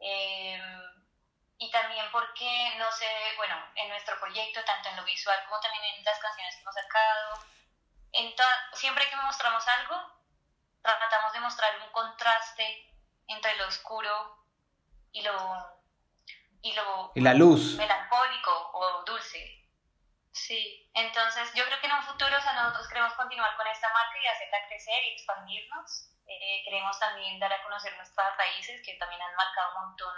Em, 0.00 0.90
y 1.58 1.70
también 1.70 2.06
porque, 2.10 2.74
no 2.78 2.90
sé, 2.92 3.06
bueno, 3.36 3.56
en 3.76 3.88
nuestro 3.88 4.18
proyecto, 4.18 4.64
tanto 4.64 4.88
en 4.88 4.96
lo 4.96 5.04
visual 5.04 5.38
como 5.44 5.60
también 5.60 5.84
en 5.84 6.04
las 6.04 6.18
canciones 6.18 6.54
que 6.56 6.62
hemos 6.62 6.74
sacado, 6.74 7.44
en 8.12 8.34
siempre 8.74 9.08
que 9.08 9.16
mostramos 9.16 9.66
algo, 9.68 9.96
tratamos 10.82 11.32
de 11.32 11.40
mostrar 11.40 11.80
un 11.80 11.92
contraste 11.92 12.86
entre 13.26 13.56
lo 13.56 13.68
oscuro 13.68 14.44
y 15.12 15.22
lo 15.22 15.79
y 16.62 16.72
lo 16.74 17.12
y 17.14 17.20
la 17.20 17.34
luz 17.34 17.76
melancólico 17.76 18.70
o 18.74 19.04
dulce. 19.04 19.56
Sí, 20.32 20.90
entonces 20.94 21.52
yo 21.54 21.64
creo 21.64 21.80
que 21.80 21.86
en 21.86 21.92
un 21.92 22.02
futuro 22.02 22.36
o 22.36 22.40
sea, 22.40 22.52
nosotros 22.52 22.88
queremos 22.88 23.12
continuar 23.14 23.56
con 23.56 23.66
esta 23.66 23.88
marca 23.92 24.18
y 24.22 24.26
hacerla 24.26 24.66
crecer 24.68 25.04
y 25.04 25.12
expandirnos. 25.14 26.06
Eh, 26.26 26.62
queremos 26.64 26.98
también 27.00 27.40
dar 27.40 27.52
a 27.52 27.62
conocer 27.62 27.96
nuestras 27.96 28.36
raíces 28.36 28.80
que 28.84 28.94
también 28.94 29.20
han 29.20 29.34
marcado 29.34 29.74
un 29.74 29.88
montón 29.88 30.14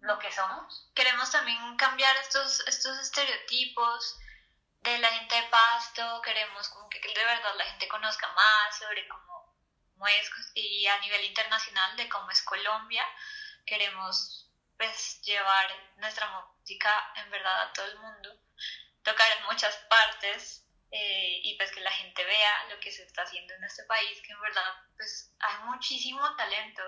lo 0.00 0.18
que 0.18 0.30
somos. 0.32 0.90
Queremos 0.94 1.30
también 1.30 1.76
cambiar 1.76 2.16
estos, 2.16 2.60
estos 2.66 2.98
estereotipos 2.98 4.18
de 4.82 4.98
la 4.98 5.08
gente 5.08 5.34
de 5.34 5.42
Pasto, 5.48 6.22
queremos 6.22 6.68
como 6.68 6.88
que 6.88 7.00
de 7.00 7.24
verdad 7.24 7.54
la 7.56 7.64
gente 7.64 7.88
conozca 7.88 8.28
más 8.32 8.78
sobre 8.78 9.06
cómo, 9.08 9.54
cómo 9.92 10.06
es 10.06 10.30
y 10.54 10.86
a 10.86 10.98
nivel 11.00 11.24
internacional 11.24 11.96
de 11.96 12.08
cómo 12.08 12.30
es 12.30 12.42
Colombia. 12.42 13.04
Queremos 13.66 14.47
pues 14.78 15.20
llevar 15.22 15.66
nuestra 15.96 16.26
música 16.30 17.12
en 17.16 17.30
verdad 17.30 17.62
a 17.62 17.72
todo 17.72 17.86
el 17.86 17.98
mundo, 17.98 18.30
tocar 19.02 19.26
en 19.36 19.44
muchas 19.44 19.76
partes 19.90 20.64
eh, 20.90 21.40
y 21.42 21.56
pues 21.56 21.70
que 21.72 21.80
la 21.80 21.90
gente 21.90 22.24
vea 22.24 22.64
lo 22.70 22.80
que 22.80 22.92
se 22.92 23.02
está 23.02 23.22
haciendo 23.22 23.54
en 23.54 23.64
este 23.64 23.82
país, 23.84 24.22
que 24.24 24.32
en 24.32 24.40
verdad 24.40 24.74
pues 24.96 25.34
hay 25.40 25.64
muchísimo 25.64 26.34
talento. 26.36 26.82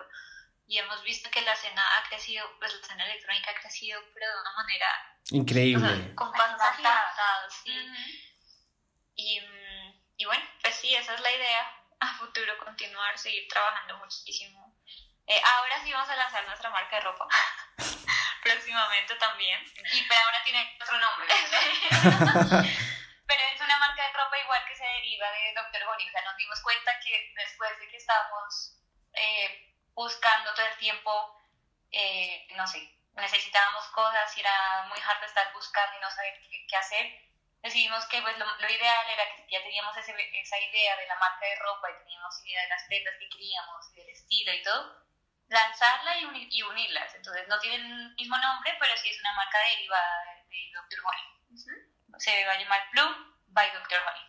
Y 0.66 0.78
hemos 0.78 1.02
visto 1.02 1.28
que 1.30 1.42
la 1.42 1.52
escena 1.52 1.82
ha 1.98 2.08
crecido, 2.08 2.46
pues 2.60 2.72
la 2.72 2.80
escena 2.80 3.04
electrónica 3.04 3.50
ha 3.50 3.60
crecido 3.60 4.00
pero 4.14 4.26
de 4.28 4.40
una 4.40 4.52
manera 4.52 5.18
increíble, 5.30 6.14
con 6.14 6.30
pasos 6.30 6.60
agigantados, 6.60 7.54
y, 9.16 9.40
y 10.16 10.24
bueno, 10.24 10.44
pues 10.62 10.76
sí, 10.76 10.94
esa 10.94 11.14
es 11.14 11.20
la 11.20 11.30
idea, 11.32 11.80
a 11.98 12.14
futuro 12.14 12.56
continuar, 12.64 13.18
seguir 13.18 13.48
trabajando 13.48 13.98
muchísimo. 13.98 14.79
Eh, 15.30 15.40
ahora 15.46 15.80
sí 15.80 15.92
vamos 15.92 16.10
a 16.10 16.16
lanzar 16.16 16.44
nuestra 16.44 16.70
marca 16.70 16.96
de 16.96 17.02
ropa. 17.02 17.28
Próximamente 18.42 19.14
también. 19.14 19.64
Y 19.92 20.02
pero 20.08 20.20
ahora 20.24 20.42
tiene 20.42 20.76
otro 20.82 20.98
nombre. 20.98 21.28
pero 23.28 23.42
es 23.54 23.60
una 23.60 23.78
marca 23.78 24.02
de 24.08 24.12
ropa 24.12 24.36
igual 24.40 24.64
que 24.66 24.74
se 24.74 24.82
deriva 24.82 25.30
de 25.30 25.54
Dr. 25.54 25.86
Honey. 25.86 26.08
O 26.08 26.10
sea, 26.10 26.22
nos 26.22 26.36
dimos 26.36 26.60
cuenta 26.62 26.98
que 26.98 27.32
después 27.36 27.78
de 27.78 27.88
que 27.88 27.96
estábamos 27.98 28.76
eh, 29.12 29.72
buscando 29.94 30.52
todo 30.52 30.66
el 30.66 30.76
tiempo, 30.78 31.40
eh, 31.92 32.48
no 32.56 32.66
sé, 32.66 32.92
necesitábamos 33.14 33.86
cosas 33.94 34.36
y 34.36 34.40
era 34.40 34.86
muy 34.88 34.98
hard 34.98 35.22
estar 35.22 35.52
buscando 35.52 35.96
y 35.96 36.00
no 36.00 36.10
saber 36.10 36.40
qué, 36.40 36.76
hacer, 36.76 37.06
decidimos 37.62 38.04
que 38.06 38.20
pues, 38.20 38.36
lo, 38.36 38.68
ideal 38.68 39.06
era 39.08 39.36
que 39.36 39.46
ya 39.48 39.62
teníamos 39.62 39.96
ese, 39.96 40.12
esa 40.40 40.58
idea 40.58 40.96
de 40.96 41.06
la 41.06 41.14
marca 41.20 41.46
de 41.46 41.54
ropa 41.54 41.88
y 41.88 41.98
teníamos 42.02 42.44
idea 42.44 42.62
de 42.62 42.68
las 42.68 42.82
prendas 42.88 43.14
que 43.16 43.28
queríamos 43.28 43.90
y 43.92 43.94
del 43.94 44.08
estilo 44.08 44.52
y 44.54 44.62
todo, 44.64 45.09
lanzarla 45.50 46.16
y, 46.16 46.48
y 46.50 46.62
unirlas. 46.62 47.14
Entonces 47.14 47.46
no 47.48 47.58
tienen 47.58 47.82
el 47.82 48.14
mismo 48.14 48.36
nombre, 48.38 48.72
pero 48.80 48.96
sí 48.96 49.10
es 49.10 49.20
una 49.20 49.34
marca 49.34 49.58
derivada 49.74 50.24
de, 50.48 50.70
Dr. 50.72 51.00
Honey. 51.04 51.26
Se 52.18 52.46
va 52.46 52.52
a 52.52 52.58
llamar 52.58 52.80
Plum 52.92 53.12
by 53.48 53.66
Dr. 53.72 54.00
Honey. 54.00 54.26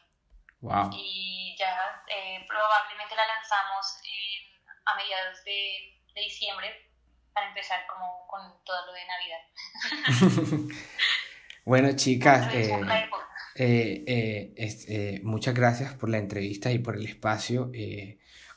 Wow. 0.61 0.89
Y 0.93 1.55
ya 1.57 2.03
eh, 2.07 2.45
probablemente 2.47 3.15
la 3.15 3.25
lanzamos 3.27 4.01
a 4.85 4.95
mediados 4.95 5.43
de, 5.43 6.01
de 6.13 6.21
diciembre 6.21 6.91
para 7.33 7.47
empezar 7.47 7.85
como 7.87 8.27
con 8.27 8.63
todo 8.63 8.85
lo 8.87 8.93
de 8.93 9.01
Navidad. 9.07 10.75
bueno, 11.65 11.95
chicas, 11.95 12.53
eh, 12.53 14.03
eh, 14.07 14.53
eh, 14.57 15.19
muchas 15.23 15.53
gracias 15.53 15.93
por 15.95 16.09
la 16.09 16.17
entrevista 16.17 16.71
y 16.71 16.79
por 16.79 16.95
el 16.95 17.05
espacio. 17.05 17.71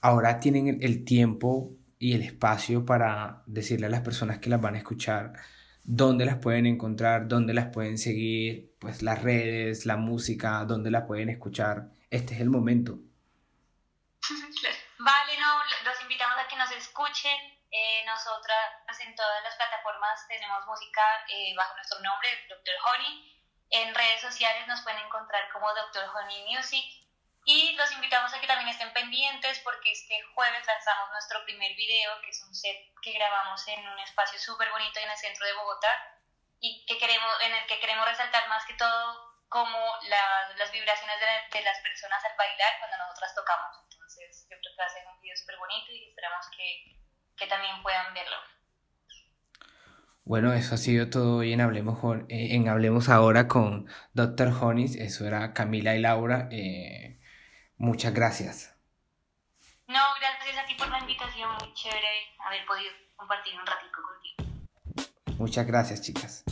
ahora 0.00 0.40
tienen 0.40 0.78
el 0.82 1.04
tiempo 1.04 1.72
y 2.04 2.12
el 2.12 2.20
espacio 2.20 2.84
para 2.84 3.42
decirle 3.46 3.86
a 3.86 3.88
las 3.88 4.02
personas 4.02 4.38
que 4.38 4.50
las 4.50 4.60
van 4.60 4.74
a 4.74 4.78
escuchar 4.84 5.32
dónde 5.84 6.26
las 6.26 6.36
pueden 6.36 6.66
encontrar, 6.66 7.28
dónde 7.28 7.54
las 7.54 7.72
pueden 7.72 7.96
seguir, 7.96 8.76
pues 8.78 9.00
las 9.00 9.22
redes, 9.22 9.86
la 9.86 9.96
música, 9.96 10.66
dónde 10.66 10.90
las 10.90 11.06
pueden 11.06 11.30
escuchar. 11.30 11.88
Este 12.10 12.34
es 12.34 12.42
el 12.42 12.50
momento. 12.50 13.00
Vale, 14.98 15.32
no, 15.40 15.48
los 15.88 16.02
invitamos 16.02 16.36
a 16.36 16.46
que 16.46 16.56
nos 16.56 16.70
escuchen, 16.72 17.40
eh, 17.72 18.04
nosotras 18.04 19.00
en 19.00 19.16
todas 19.16 19.42
las 19.42 19.56
plataformas 19.56 20.28
tenemos 20.28 20.60
música 20.66 21.00
eh, 21.32 21.54
bajo 21.56 21.74
nuestro 21.74 22.00
nombre, 22.00 22.28
Dr. 22.50 22.74
Honey. 22.84 23.32
En 23.70 23.94
redes 23.94 24.20
sociales 24.20 24.68
nos 24.68 24.82
pueden 24.82 25.00
encontrar 25.06 25.48
como 25.54 25.72
Dr. 25.72 26.04
Honey 26.04 26.54
Music. 26.54 26.84
Y 27.44 27.76
los 27.76 27.92
invitamos 27.92 28.32
a 28.32 28.40
que 28.40 28.46
también 28.46 28.68
estén 28.68 28.92
pendientes 28.92 29.60
porque 29.60 29.92
este 29.92 30.22
jueves 30.34 30.66
lanzamos 30.66 31.10
nuestro 31.10 31.44
primer 31.44 31.74
video, 31.74 32.20
que 32.22 32.30
es 32.30 32.42
un 32.42 32.54
set 32.54 32.76
que 33.02 33.12
grabamos 33.12 33.66
en 33.68 33.86
un 33.86 33.98
espacio 33.98 34.38
súper 34.38 34.70
bonito 34.70 34.98
en 35.00 35.10
el 35.10 35.16
centro 35.16 35.46
de 35.46 35.52
Bogotá 35.52 35.92
y 36.60 36.84
que 36.86 36.96
queremos, 36.96 37.32
en 37.42 37.54
el 37.54 37.66
que 37.66 37.78
queremos 37.80 38.08
resaltar 38.08 38.48
más 38.48 38.64
que 38.64 38.74
todo 38.74 39.34
como 39.48 39.78
las 40.08 40.72
vibraciones 40.72 41.16
de, 41.20 41.58
de, 41.58 41.64
las 41.64 41.78
personas 41.80 42.24
al 42.24 42.36
bailar 42.36 42.78
cuando 42.80 42.96
nosotras 42.98 43.34
tocamos. 43.34 43.76
Entonces 43.92 44.46
yo 44.50 44.56
creo 44.58 44.72
que 44.74 44.82
va 44.82 44.86
a 44.86 44.88
ser 44.88 45.06
un 45.06 45.20
video 45.20 45.36
súper 45.36 45.58
bonito 45.58 45.92
y 45.92 46.08
esperamos 46.08 46.46
que 46.56 46.94
que 47.36 47.46
también 47.46 47.82
puedan 47.82 48.14
verlo. 48.14 48.36
Bueno, 50.24 50.54
eso 50.54 50.74
ha 50.74 50.78
sido 50.78 51.10
todo 51.10 51.38
hoy 51.38 51.52
en 51.52 51.60
Hablemos, 51.60 51.98
eh, 52.28 52.54
en 52.54 52.68
Hablemos 52.68 53.08
ahora 53.08 53.46
con 53.46 53.88
Dr. 54.14 54.48
Honis. 54.48 54.96
Eso 54.96 55.26
era 55.26 55.52
Camila 55.52 55.94
y 55.94 56.00
Laura. 56.00 56.48
Eh, 56.50 57.13
muchas 57.76 58.12
gracias. 58.14 58.74
No, 59.86 60.00
gracias 60.18 60.56
a 60.58 60.66
ti 60.66 60.74
por 60.74 60.88
la 60.88 60.98
invitación. 60.98 61.50
Muy 61.60 61.74
chévere 61.74 62.08
haber 62.38 62.64
podido 62.66 62.90
compartir 63.16 63.54
un 63.58 63.66
ratito 63.66 63.98
contigo. 64.02 65.36
Muchas 65.38 65.66
gracias, 65.66 66.00
chicas. 66.00 66.44